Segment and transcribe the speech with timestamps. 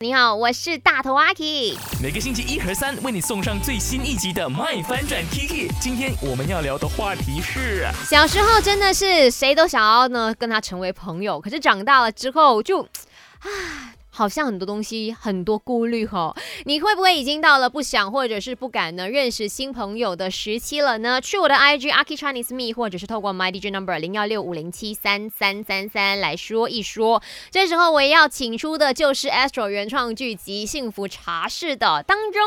[0.00, 1.76] 你好，我是大头阿 K。
[2.00, 5.68] 每个星期一和三为你送上最新一集的《麦翻转 Kiki》。
[5.80, 12.82] 今天我们要聊的话题是：小时候真的是谁都想要呢跟他成为朋友，可是长大了之后就，
[13.40, 13.96] 啊。
[14.18, 16.34] 好像很多东西很多顾虑哈，
[16.66, 21.20] 你会不会已经到了不想或者是不敢呢认识新朋友的时期了呢？
[21.20, 27.22] 去我的 IG Aki Chinese Me，或者是透过 My DJ Number 零幺六五零七三三三三来说一说。
[27.52, 32.42] 这时候我也要请出的就是 Astro 原创剧集《幸福茶室》的当中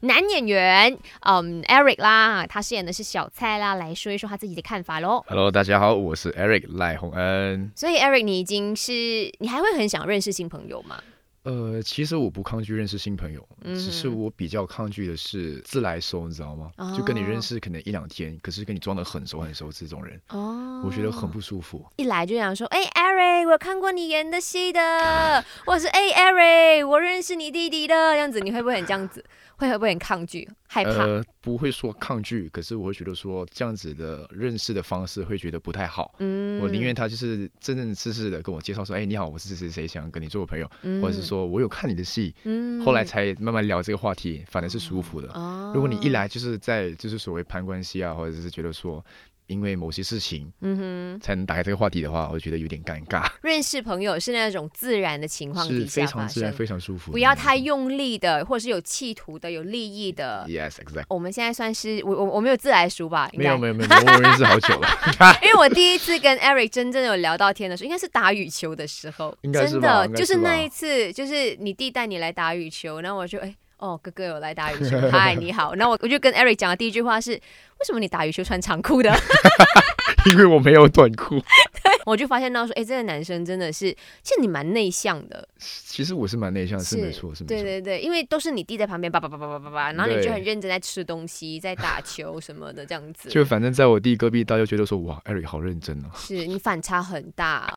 [0.00, 5.24] 男演员，嗯，Eric 啦，他饰演的是小蔡啦，来说一说他自己的看法喽。
[5.28, 7.70] Hello，大家好，我是 Eric 赖宏恩。
[7.76, 10.96] 所以 Eric，你已经是你还会很想认识新朋友吗？
[11.44, 16.70] 呃，其实我不抗拒认识新朋友，只是我比较抗拒的是自来熟，你知道吗？
[16.96, 21.84] 就跟你认识可能一两天，可是跟你装的很熟很熟这种人，哦，我觉得很不舒服。
[21.96, 29.24] 一来就想说，哎，Eric，我看过你演的戏的， 或者是哎，Eric，我认识你弟弟的这样子，你会不会很这样子？
[29.56, 30.90] 会会不会很抗拒、害怕？
[30.90, 36.14] 呃，不会说抗拒，可是我会觉得说这样子的认识的方式会觉得不太好。
[36.18, 40.66] 嗯，我宁愿他就是真正正式的跟我介绍说，哎，你好，我是谁谁谁，想跟你做个朋友，
[41.02, 45.28] 或者是说我有看你的戏，嗯，后来才慢慢聊这个话题，反而是舒服的。
[45.34, 49.04] 哦，如果你一来就是在就是所谓攀关系啊，或者是觉得说。
[49.48, 53.28] 因为某些事情，嗯哼，才能打开这个话题的话，我觉得有点尴尬。
[53.42, 60.46] 认识朋友是那种自然的情况是非常自然、非常舒服，不要太用力的，或者是有企图的、有利益的。
[60.62, 61.04] Yes, exactly。
[61.08, 63.28] 我们现在算是我我我没有自来熟吧？
[63.32, 64.88] 没有没有没有，我认识好久了。
[65.42, 73.54] 因为我第一次跟 Eric 真正有聊到天的时候，应该是打羽球的时候，真的就是那一次，就是你弟带你来打羽球，然后我就哎。
[73.78, 75.74] 哦，哥哥有来打羽球， 嗨，你好。
[75.74, 79.12] 那我我就跟 Eric 讲的第一句话是：为什么你打羽球穿长裤的？
[80.30, 81.38] 因为我没有短裤。
[81.38, 83.90] 对， 我就发现到说，哎，这个男生真的是，
[84.22, 85.46] 其实你蛮内向的。
[85.58, 87.56] 其实我是蛮内向，是没错，是没错。
[87.56, 93.28] 对对对，因为都是你弟在旁边叭叭叭叭叭叭叭，然后你就很认真在吃东西，在打球什么的这样子。
[93.28, 96.08] 就反正在我弟隔壁，大家就觉得说，哇，Eric 好认真哦。
[96.16, 97.70] 是你反差很大。